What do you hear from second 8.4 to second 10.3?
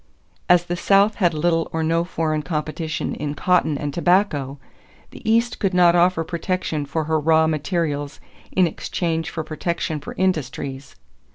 in exchange for protection for